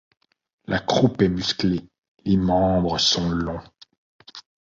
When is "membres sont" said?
2.35-3.29